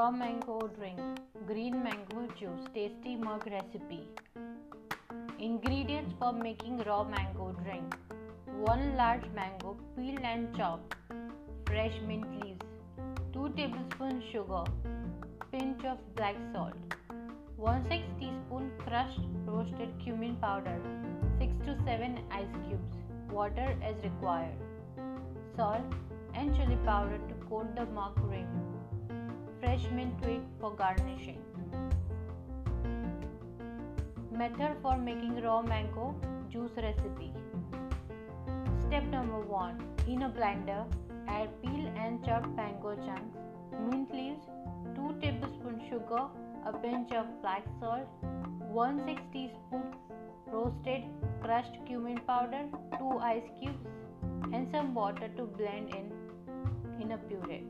Raw 0.00 0.10
mango 0.10 0.66
drink, 0.78 0.98
green 1.46 1.82
mango 1.84 2.20
juice, 2.38 2.66
tasty 2.74 3.16
mug 3.16 3.46
recipe. 3.54 4.08
Ingredients 5.38 6.14
for 6.18 6.32
making 6.32 6.78
raw 6.86 7.02
mango 7.04 7.48
drink. 7.62 7.96
1 8.46 8.96
large 8.96 9.26
mango, 9.34 9.76
peeled 9.96 10.24
and 10.30 10.56
chopped, 10.56 10.94
fresh 11.66 12.00
mint 12.06 12.24
leaves, 12.40 12.64
2 13.34 13.50
tablespoons 13.58 14.24
sugar, 14.32 14.64
pinch 15.52 15.84
of 15.84 15.98
black 16.14 16.40
salt, 16.54 16.96
1 17.58 17.86
6 17.90 18.02
teaspoon 18.20 18.72
crushed 18.86 19.28
roasted 19.44 19.94
cumin 20.02 20.34
powder, 20.46 20.78
6 21.38 21.52
to 21.66 21.76
7 21.84 22.18
ice 22.40 22.58
cubes, 22.64 22.96
water 23.30 23.70
as 23.92 24.02
required, 24.02 24.66
salt 25.56 25.94
and 26.32 26.56
chili 26.56 26.82
powder 26.90 27.20
to 27.28 27.40
coat 27.50 27.76
the 27.76 27.84
mug 28.00 28.18
ring 28.34 28.70
fresh 29.60 29.86
mint 29.94 30.20
twig 30.22 30.40
for 30.58 30.70
garnishing. 30.74 31.40
Method 34.40 34.76
for 34.82 34.96
making 34.96 35.42
raw 35.42 35.60
mango 35.60 36.14
juice 36.52 36.76
recipe. 36.84 37.32
Step 38.86 39.04
number 39.14 39.40
1. 39.40 39.82
In 40.08 40.22
a 40.22 40.30
blender, 40.30 40.84
add 41.28 41.50
peel 41.62 41.92
and 42.04 42.24
chopped 42.24 42.48
mango 42.60 42.94
chunks, 43.06 43.36
mint 43.88 44.14
leaves, 44.14 44.46
2 44.94 45.16
tablespoons 45.20 45.82
sugar, 45.90 46.22
a 46.66 46.72
pinch 46.84 47.12
of 47.12 47.26
black 47.42 47.64
salt, 47.80 48.08
1 48.70 49.04
6 49.06 49.22
teaspoon 49.32 49.92
roasted 50.46 51.04
crushed 51.42 51.76
cumin 51.86 52.18
powder, 52.26 52.64
2 52.98 53.18
ice 53.18 53.52
cubes, 53.60 53.86
and 54.54 54.68
some 54.72 54.94
water 54.94 55.28
to 55.36 55.44
blend 55.60 55.94
in 56.00 56.10
in 57.00 57.12
a 57.12 57.18
puree. 57.18 57.62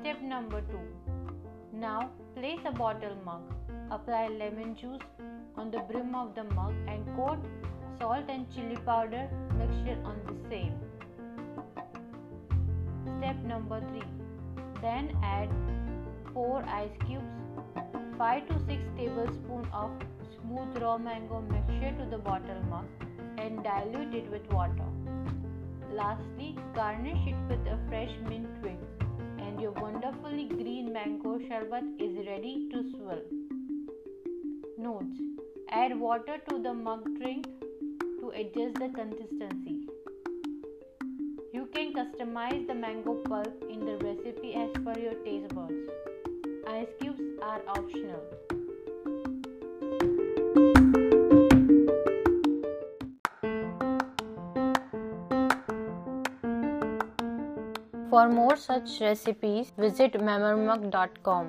Step 0.00 0.20
number 0.22 0.60
2. 0.60 0.78
Now 1.72 2.10
place 2.34 2.60
a 2.66 2.72
bottle 2.72 3.16
mug. 3.24 3.42
Apply 3.90 4.28
lemon 4.28 4.74
juice 4.74 5.00
on 5.56 5.70
the 5.70 5.78
brim 5.90 6.14
of 6.14 6.34
the 6.34 6.44
mug 6.44 6.74
and 6.88 7.04
coat 7.16 7.38
salt 7.98 8.24
and 8.28 8.52
chili 8.54 8.76
powder 8.86 9.28
mixture 9.58 9.98
on 10.04 10.18
the 10.26 10.34
same. 10.50 10.74
Step 13.18 13.36
number 13.44 13.80
3. 13.80 14.02
Then 14.82 15.16
add 15.22 15.48
4 16.32 16.64
ice 16.68 16.96
cubes, 17.06 17.24
5 18.18 18.48
to 18.48 18.58
6 18.66 18.82
tablespoons 18.96 19.68
of 19.72 19.90
smooth 20.40 20.82
raw 20.82 20.98
mango 20.98 21.40
mixture 21.40 21.94
to 21.98 22.10
the 22.10 22.18
bottle 22.18 22.62
mug 22.68 22.84
and 23.38 23.62
dilute 23.62 24.14
it 24.14 24.30
with 24.30 24.50
water. 24.50 24.90
Lastly, 25.92 26.56
garnish 26.74 27.26
it 27.26 27.36
with 27.48 27.66
a 27.66 27.78
fresh 27.88 28.10
mint 28.28 28.48
twig 28.60 29.03
your 29.64 29.72
wonderfully 29.80 30.44
green 30.48 30.92
mango 30.92 31.30
sherbet 31.48 31.84
is 32.06 32.16
ready 32.26 32.68
to 32.70 32.80
swirl. 32.90 33.22
Notes 34.76 35.20
Add 35.70 35.98
water 35.98 36.36
to 36.48 36.58
the 36.62 36.74
mug 36.74 37.06
drink 37.18 37.46
to 38.20 38.32
adjust 38.40 38.74
the 38.82 38.90
consistency. 38.98 39.76
You 41.54 41.66
can 41.72 41.94
customize 41.94 42.66
the 42.66 42.74
mango 42.74 43.14
pulp 43.30 43.64
in 43.70 43.80
the 43.86 43.96
recipe 44.04 44.52
as 44.54 44.70
per 44.84 44.98
your 45.00 45.14
taste 45.24 45.54
buds. 45.54 46.23
For 58.14 58.28
more 58.28 58.54
such 58.54 59.00
recipes, 59.00 59.72
visit 59.76 60.12
memermug.com. 60.12 61.48